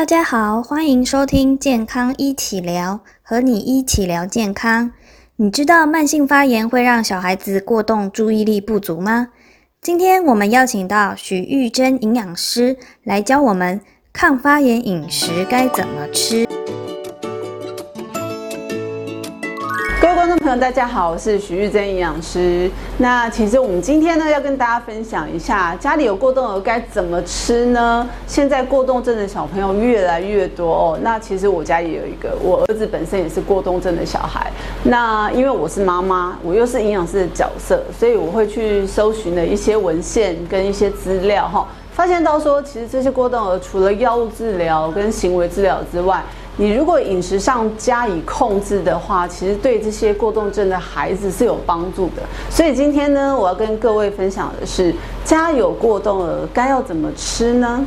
[0.00, 4.92] 大家好，欢迎收听健康一起聊，和你一起聊健康。
[5.36, 9.28] 你知道慢性发炎会让小孩子过动、注意力不足吗？
[9.82, 16.48] 今天我们邀请到许玉珍营养师来教我们抗发炎饮食该怎么吃。
[20.58, 22.68] 大家好，我是许玉珍营养师。
[22.98, 28.08] 那其实我们今天呢，要跟大家分享一下，家里有过动儿该怎么吃呢？
[28.26, 30.98] 现在过动症的小朋友越来越多哦。
[31.02, 34.50] 那其实我家也有一个，我儿子本身也是过动症的小孩。
[34.82, 46.20] 那因为我是妈妈，我又是营养师的角色，所以我会去搜寻的一些文献跟一些资料哈，发现到说，其实这些过动儿除了药物治疗跟行为治疗之外，
[46.56, 52.22] 你如果饮食上加以控制的话，其实对这些过动症的孩子是有帮助的。
[52.50, 57.84] 所以今天呢，我要跟各位分享的是，家有过动儿该要怎么吃呢？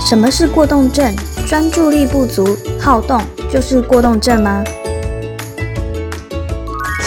[0.00, 1.14] 什么是过动症？
[1.46, 4.64] 专注力不足、好动就是过动症吗？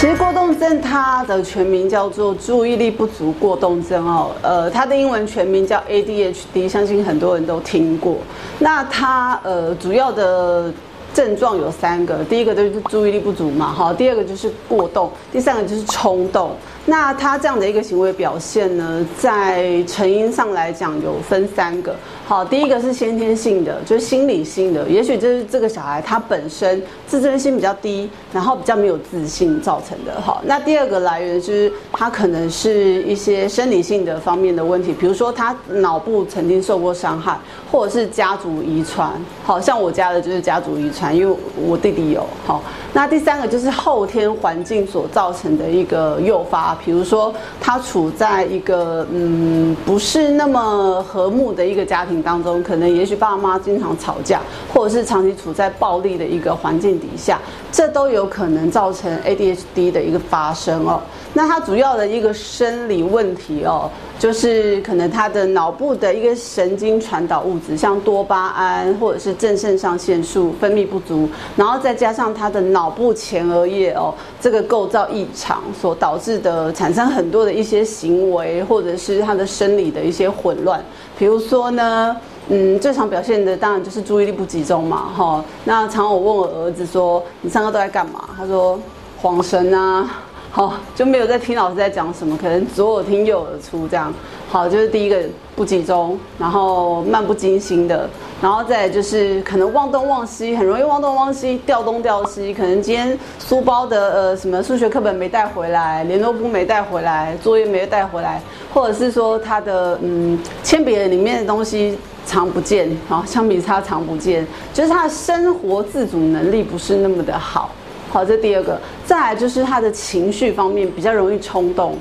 [0.05, 8.17] 其实过动症它的全名叫做注意力不足过动症哦，呃，它的英文全名叫 ADHD，相信很多人都听过。
[8.59, 10.71] 那它呃主要的
[11.11, 16.51] 症状有三个，第一个就是注意力不足嘛，哈，第二个就是过动，第三个就是冲动。
[16.85, 21.95] 那它这样的一个行为表现呢，在成因上来讲有分三个。
[22.27, 30.19] 好，第一个是先天性的，就是心理性的，也许就是这个小孩他本身自尊心比较低，然后比较没有自信造成的。
[30.19, 37.37] 好，那第二个来源就是他可能是一些生理性的方面的问题，比如说他脑部曾经受过伤害，
[37.71, 39.11] 或者是家族遗传。
[39.43, 42.25] 好像我家的就是家族遗传，因为我弟弟有。
[42.47, 52.14] 好，那第三个就是后天环境所造成的一个诱发，比如说他处在一个嗯不是那么和睦的一个家庭。
[52.21, 54.41] 当中可能也许爸妈经常吵架，
[54.73, 57.39] 或者是长期处在暴力的一个环境底下，
[57.71, 61.01] 这都有可能造成 ADHD 的一个发生哦。
[61.33, 71.27] 那它主要的一个生理问题哦，就是可能他的脑部的一个神经传导物质，像多巴胺或者是正肾上腺素分泌不足，
[71.57, 80.81] 然后再加上他的脑部前额叶哦这个构造异常所导致的，产生很多的一些行为，或者是他的生理的一些混乱。
[81.17, 82.15] 比如说呢，
[82.49, 85.43] 嗯，最常表现的当然就是注意力不集中嘛，哈。
[85.63, 88.79] 那常我问我儿子说：“你上课都在干嘛？”他说
[89.21, 90.09] ：“晃神啊。”
[90.55, 94.13] 好，就没有在听老师在讲什么，可能左耳听右耳出这样。
[94.47, 95.21] 好，就是第一个
[95.53, 98.09] 不集中，然后漫不经心的，
[98.41, 102.53] 然后再就是可能忘东忘西，很容易忘东忘西，掉东掉西。
[102.53, 108.41] 可能今天书包的呃什么数学课本没带回来，联络簿没带回来，作业没带回来，
[108.73, 117.71] 或者是说他的嗯铅笔里面的东西藏不见，然后，橡皮擦藏不见，就是他的生活自主能力不是那么的好。
[118.07, 121.95] 好，这第二个，再来就是他的情绪方面比较容易冲动。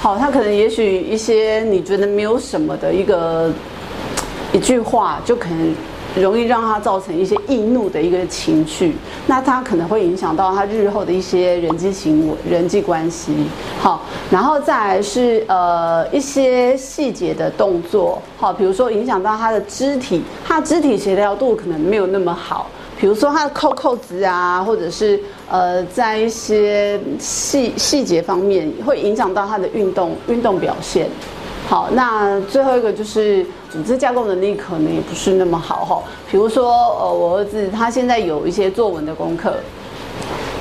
[0.00, 3.50] 好，他可能也许一些你觉得没有什么的一个
[4.52, 5.74] 一句话，就可能
[6.16, 8.94] 容易让他造成一些易怒的一个情绪。
[9.26, 13.34] 那他可能会影响到他日后的一些人际行为、人际关系。
[13.80, 18.20] 好，然后再来是呃一些细节的动作。
[18.36, 22.68] 好，比如说影响到他的肢体，他肢体协调度可能没有那么好。
[23.04, 25.20] 比如说他的扣扣子啊，或者是
[25.50, 31.06] 呃，在一些细细节方面会影响到他的运动运动表现。
[31.68, 36.02] 好，那最后一个就是组织架构能力可能也不是那么好哈。
[36.30, 39.52] 比如说呃，我儿子他现在有一些作文的功课，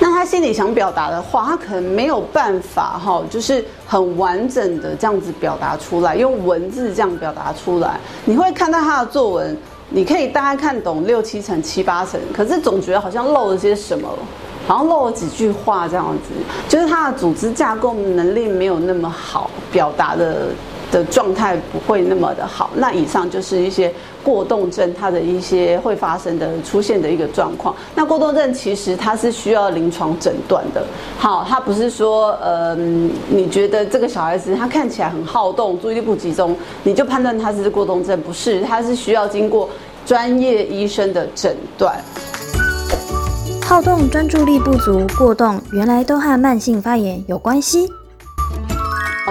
[0.02, 7.98] 那他心里想表达的话，他可能没有办法哈，就是很完整的这样子表达出来，用文字这样表达出来。
[8.26, 9.58] 你会看到他的作文。
[9.96, 14.10] 你可以大概看懂六七层、七八层，可是总觉得好像漏了些什么，
[14.68, 16.34] 好像漏了几句话这样子，
[16.68, 20.48] 就是它的组织架构能力没有那么好，表达的。
[20.94, 22.70] 的状态不会那么的好。
[22.76, 23.92] 那以上就是一些
[24.24, 27.76] 过动症它的一些会发生的出现的一个状况。
[27.96, 30.86] 那过动症其实它是需要临床诊断的。
[31.18, 32.76] 好，它不是说呃，
[33.28, 38.22] 你觉得这个小孩子他看起来很好动，注意力不集中，你就判断他是过动症？
[38.22, 39.68] 不是，他是需要经过
[40.06, 42.00] 专业医生的诊断。
[43.66, 47.90] 好动、专注力不足、过动，原来都和慢性发炎有关系。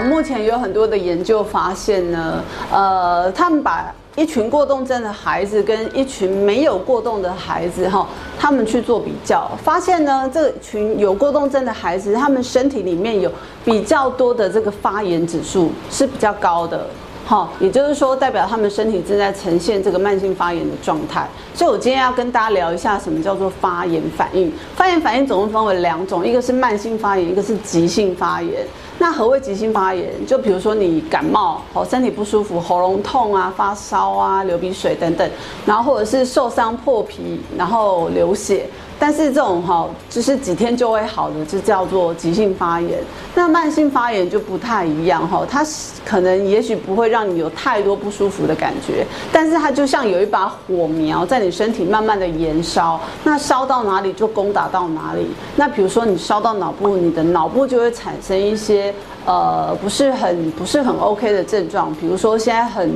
[0.01, 8.07] 目前有很多的研究发现呢，呃，他们把一群过动症的孩子跟一群没有过动的孩子哈，
[8.39, 13.31] 他们去做比较，发现呢，这群有过动症的孩子，他们身体里面有
[13.65, 16.87] 比较多的这个发炎指数是比较高的。
[17.25, 21.29] 好，也就是说代表他们身体正在呈现这个慢性发炎的状态。
[21.55, 24.53] 所以我今天要跟大家聊一下什么叫做发炎反应。
[24.75, 28.67] 发炎反应总共分为两种，一个是慢性发炎，一个是急性发炎。
[29.03, 30.25] 那何谓急性发炎？
[30.25, 35.29] 就比如说你感冒，哦，身体不舒服，喉咙痛啊，发烧啊，流鼻水等等，
[35.67, 38.65] 然后或者是受伤破皮，然后流血。
[39.03, 43.01] 但是这种哈，就是几天就会好的，就叫做急性发炎。
[43.35, 45.67] 那慢性发炎就不太一样哈，它
[46.07, 55.27] 可能也许不会让你有太多不舒服的感觉，但是它就像有一把火苗在你身体慢慢的燃烧，那烧到哪里就攻打到哪里。
[55.57, 58.95] 那比如说你烧到脑部，你的脑部就会产生一些
[59.27, 62.89] 呃不是很不是很 OK 的症状，比如说现在很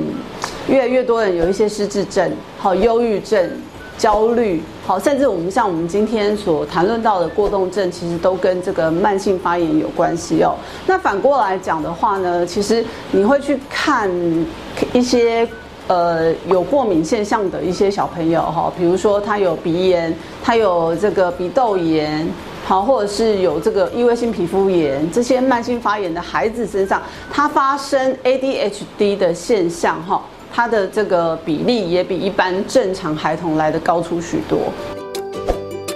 [0.69, 2.31] 越来越多人有一些失智症，
[2.61, 3.51] 好忧郁症。
[3.99, 10.55] 焦虑，好，甚至我们像我们今天所谈论到的过动症，其实都跟这个慢性发炎有关系哦。
[10.87, 14.11] 那反过来讲的话呢，其实你会去看
[14.93, 15.49] 一些
[15.87, 22.29] 呃有过敏现象的一些小朋友哈，比如说他有鼻炎，他有这个鼻窦炎，
[22.67, 27.01] 好，或者是有这个异位性皮肤炎，这些慢性发炎的孩子身上，
[27.33, 30.23] 他发生 ADHD 的现象哈。
[30.57, 34.73] 它的这个比例也比一般正常孩童来的高出许多。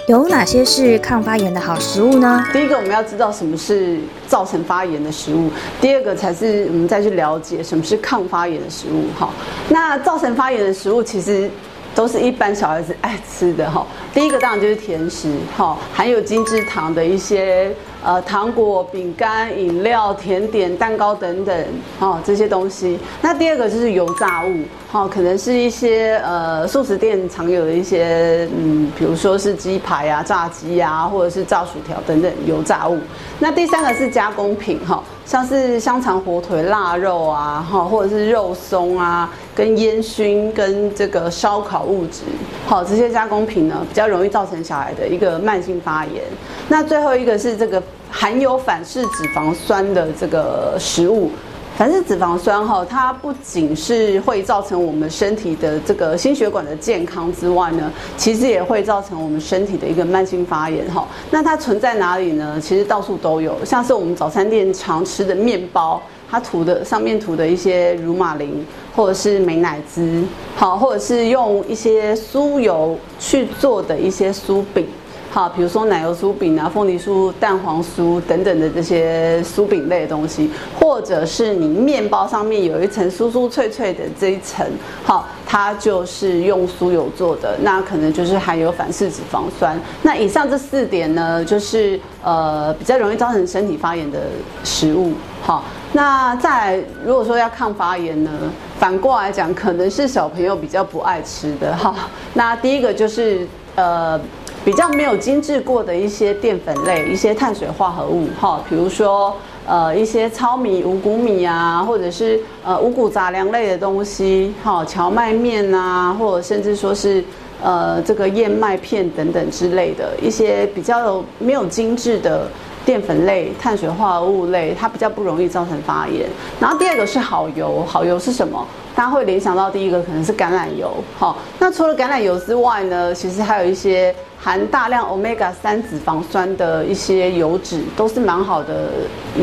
[0.07, 2.45] 有哪些是抗发炎的好食物呢？
[2.53, 3.97] 第一个，我们要知道什么是
[4.27, 5.49] 造成发炎的食物；
[5.81, 9.05] 第二个，才是我们再去了解什么是抗发炎的食物。
[9.17, 9.33] 好，
[9.67, 11.49] 那造成发炎的食物其实。
[11.93, 13.85] 都是一般小孩子爱吃的哈。
[14.13, 17.73] 第一个当然就是甜食哈，含有精制糖的一些
[18.03, 21.65] 呃糖果、饼干、饮料、甜点、蛋糕等等
[21.99, 22.99] 哈这些东西。
[23.21, 32.97] 那第二个就是油炸物哈，可能是一些呃素食店常有的一些嗯，比如说是鸡排啊、炸鸡啊，或者是炸薯条等等油炸物。
[33.39, 39.29] 那第三个是加工品哈，像是香肠、火腿、腊肉啊哈，或者是肉松啊。
[39.55, 42.21] 跟烟熏、跟这个烧烤物质，
[42.65, 46.23] 好，这些加工品呢，比较容易造成小孩的一个慢性发炎。
[46.69, 51.29] 那最后一个是这个含有反式脂肪酸的这个食物。
[51.77, 61.07] 反式脂肪酸哈，它不仅是会造成我们身体的这个心血管的健康之外呢，其实也会造成我们身体的一个慢性发炎哈。
[61.31, 62.59] 那它存在哪里呢？
[62.61, 65.99] 其实到处都有，像是我们早餐店常吃的面包。
[66.31, 70.23] 它涂的上面涂的一些乳马林，或者是美乃滋，
[70.55, 74.87] 好，或者是用一些酥油去做的一些酥饼。
[75.29, 80.49] 好，比如说奶油酥饼啊、凤梨酥、蛋黄酥等等的这些酥饼类的东西，
[80.91, 84.67] 或者是你面包上面有一层酥酥脆脆的这一层，
[85.05, 89.79] 好，它就是用酥油做的，那可能就是含有反式脂肪酸。
[90.01, 94.19] 那以上这四点呢，就是呃比较容易造成身体发炎的
[94.65, 95.13] 食物。
[95.41, 98.29] 好，那再如果说要抗发炎呢，
[98.77, 101.95] 反过来讲，可能是小朋友比较不爱吃的哈。
[102.33, 104.19] 那第一个就是呃。
[104.63, 109.35] 比较没有精制过的一些淀粉类、一些碳水化合物，哈，比如说
[109.67, 117.23] 呃一些糙米、五谷米啊，或者是呃五谷杂粮类的东西，哈，荞麦面啊，或者甚至说是
[117.63, 122.47] 呃这个燕麦片等等之类的一些比较没有精致的
[122.85, 126.27] 淀粉类、碳水化合物类，它比较不容易造成发炎。
[126.59, 128.65] 然后第二个是好油，好油是什么？
[128.95, 134.13] 大家会联想到第一个可能是橄榄油，好，那除了橄榄油之外呢，其实还有一些。
[134.43, 138.89] 含大量 omega 三脂肪酸的一些油脂都是蛮好的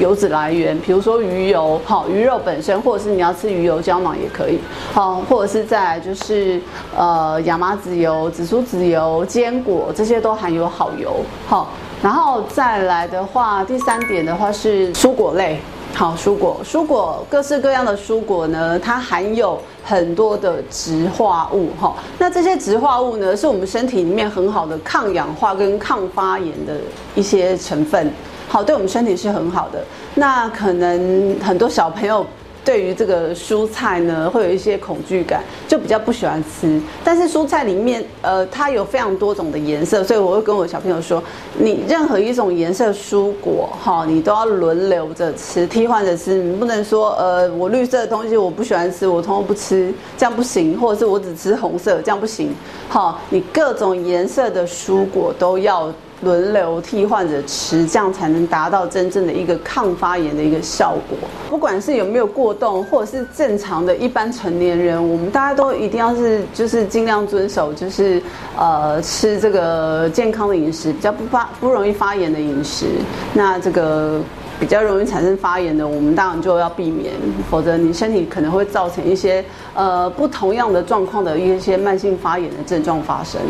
[0.01, 4.59] 油脂来源，比如说鱼油，好鱼肉本身，或者是你要吃鱼油胶囊也可以，
[4.93, 6.61] 好，或者是在就是
[6.97, 11.71] 呃亚麻籽油、紫苏籽油、坚果这些都含有好油，好，
[12.03, 15.61] 然后再来的话，第三点的话是蔬果类。
[15.95, 21.95] 好，蔬果，蔬果各式各样的蔬果呢，它含有很多的植化物，哈。
[22.19, 26.75] 那这些植化物呢，是我们身体里面很好的抗氧化跟抗发炎的
[27.15, 28.13] 一些成分，
[28.49, 29.83] 好，对我们身体是很好的。
[30.15, 32.25] 那可能很多小朋友。
[32.69, 36.79] 对于这个蔬菜呢，会有一些恐惧感，就比较不喜欢吃。
[37.03, 41.23] 但是蔬菜里面，呃，它有非常多种的颜色，所以我会跟我小朋友说，
[41.57, 46.35] 你任何一种颜色蔬果，哈，你都要轮流着吃，替换着吃。
[46.35, 50.79] 你不能说，呃，我绿色的东西我不喜欢吃，我通通不吃，这样不行。
[50.79, 52.55] 或者是我只吃红色，这样不行。
[52.91, 55.91] 好，你各种颜色的蔬果都要。
[56.23, 61.17] 轮流替换着吃，这样才能达到真正的一个抗发炎的一个效果。
[61.49, 68.21] 不管是有没有过动，或者是正常的一般成年人，我们大家都一定要是就是尽量遵守，就是
[68.57, 72.87] 呃吃这个健康的饮食，比较不发不容易发炎的饮食。
[73.33, 74.21] 那这个
[74.59, 77.15] 比较容易产生发炎的，我们当然就要避免，
[77.49, 79.45] 否则你身体可能会造成一些
[79.75, 83.41] 呃不同样的状况的一些慢性发炎的症状发生。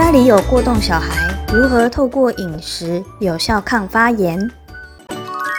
[0.00, 4.50] 家里有过动小孩，如何透过饮食有效抗发炎？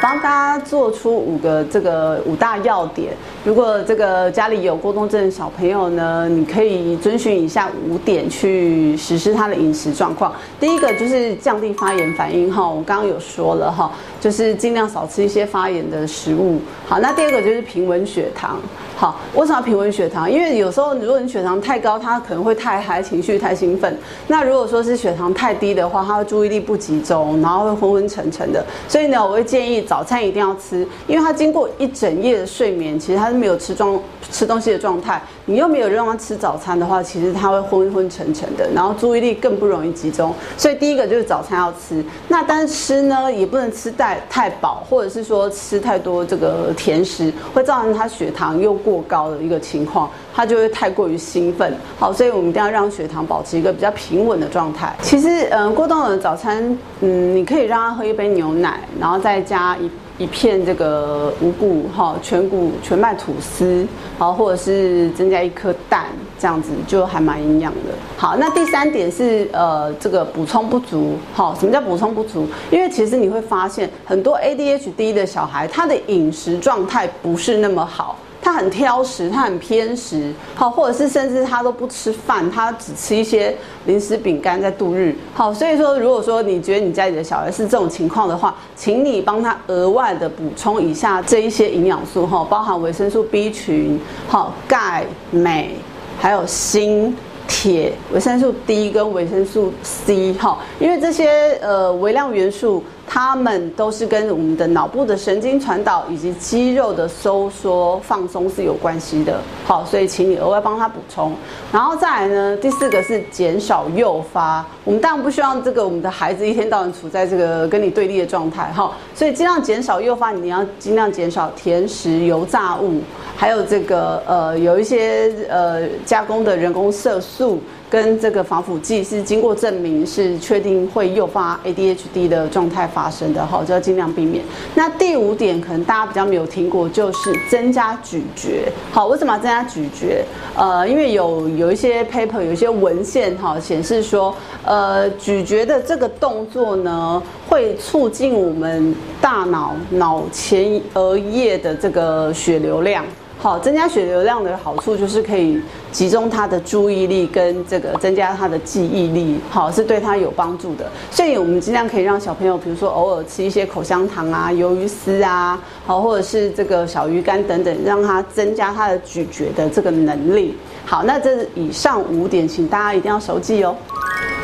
[0.01, 3.13] 帮大家做出五个这个五大要点。
[3.45, 10.33] 如果这个家里有过动症的小朋友呢，你可以遵循以下五点去实施他的饮食状况。
[10.59, 16.61] 第一个就是降低发炎反应哈，我刚刚有说了哈，就是尽量少吃一些发炎的食物。
[16.87, 18.59] 好，那第二个就是平稳血糖。
[18.95, 20.31] 好，为什么要平稳血糖？
[20.31, 23.97] 因为有时候如果你血糖太高，他可能会太嗨，情绪太兴奋。
[24.27, 28.63] 那如果说是血糖太低的话，他的注意力不集中，然后会昏昏沉沉的。
[28.87, 33.99] 所以呢，我会建议早餐一定要吃，因为他经过一整夜的睡眠，其实他是没有吃状
[34.31, 35.19] 吃东西的状态。
[35.45, 40.31] 你又没有让他吃早餐的话，其实他会昏昏沉沉的，然后注意力更不容易集中。
[40.55, 42.05] 所以第一个就是早餐要吃。
[42.27, 43.89] 那但是吃呢，也不能吃
[44.29, 51.73] 太太饱，或者是说吃太多这个甜食，会造成他血糖又过高的一个情况，他就会太过于兴奋。
[51.99, 54.95] 好，所以我们一定要让血糖保持一个比较平稳的状态。
[55.01, 59.89] 其实，嗯，过动的早餐，嗯，你可以让他喝一杯牛奶，然后再加一。
[60.17, 63.87] 一片这个五谷哈全谷全麦吐司，
[64.19, 66.05] 好，或者是增加一颗蛋，
[66.41, 67.93] 这样子就还蛮营养的。
[68.17, 72.47] 好，那第三点是呃这个补充不足，好，什么叫补充不足？
[72.71, 78.17] 因为其实你会发现很多 ADHD 的小孩，他的饮食状态不是那么好。
[78.43, 83.55] 他很挑食，他很偏食，好，或者是甚至他都不吃饭，他只吃一些
[83.85, 95.75] 零食饼干在度日，好，所以说如果说你觉得你家里的小孩是这种情况的话，请你帮他额外的补充一下这一些营养素哈，包含维生素 B 群，好，钙、镁，
[96.21, 97.13] 还有锌。
[97.53, 102.81] 铁、维生素 D 跟维生素 C 哈，因为这些呃微量元素，
[103.13, 109.37] 它们都是跟我们的脑部的神经传导以及肌肉的收缩放松是有关系的。
[109.65, 111.33] 好，所以请你额外帮他补充。
[111.73, 114.65] 然后再来呢，第四个是减少诱发。
[114.85, 120.31] 我们当然不希望这个我们的孩子一天到晚处在这个跟你对立的状态哈，所以尽量减少诱发。
[120.31, 123.01] 你要尽量减少甜食、油炸物。
[123.35, 127.59] 还有这个呃，有一些呃加工的人工色素
[127.91, 134.41] 跟这个防腐剂是经过证明是确定会诱发 ADHD 的状态发生的哈，就要尽量避免。
[134.73, 138.71] 那第五点可能大家比较没有听过，就是增加咀嚼。
[138.93, 140.23] 好，为什么要增加咀嚼？
[140.55, 144.33] 呃，因为有有一些 paper 有一些文献哈显示说，
[144.63, 153.03] 呃，咀嚼的这个动作呢，会促进我们大脑脑前额叶的这个血流量。
[153.41, 155.59] 好，增加血流量的好处就是可以
[155.91, 160.85] 集中他的注意力跟这个增加他的记忆力，好是对他有帮助的。
[161.09, 170.55] 所以我们尽量可以让小朋友，比如说偶尔吃一些口香糖啊、鱿鱼丝啊，好或者是这个小鱼干等等，让他增加他的咀嚼的这个能力。
[170.85, 173.75] 好，那这以上五点，请大家一定要熟记哦。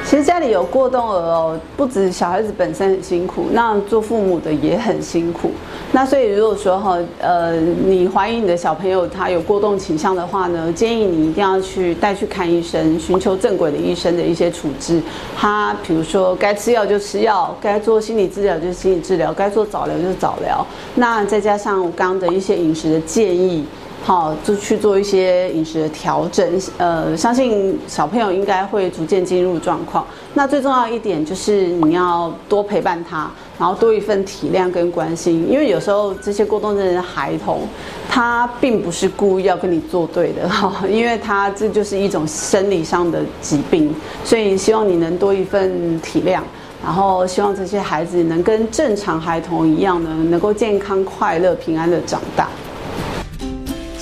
[0.09, 5.51] 其实家里有过动儿哦，不止小孩子本身很辛苦，那做父母的也很辛苦。
[5.91, 15.01] 那所以如果说哈，呃，你怀疑你的小朋友他有过动倾向的话呢，建议你一定要去带去看医生，寻求正规的医生的一些处置。
[15.35, 20.65] 他比如说该吃药就吃药，该做心理治疗就心理治疗，该做早疗就早疗。
[20.95, 23.65] 那再加上我刚刚的一些饮食的建议。
[24.07, 30.07] 好，就去做一些饮食的调整，呃，相信小朋友应该会逐渐进入状况。
[30.33, 37.67] 那最重要一点就是你要多陪伴他，然后多一份体谅跟关心，因为有时候这些过动症的孩童，
[38.09, 46.39] 他并不是故意要跟你作对的哈，因为他这就是一种生理上的疾病，所以希望你能多一份体谅，
[46.81, 52.47] 然后希望这些孩子能跟正常孩童一样呢，能够健康、快乐、平安的长大。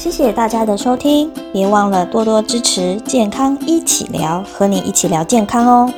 [0.06, 5.92] 谢谢大家的收听，别忘了多多支持健康一起聊，和你一起聊健康哦。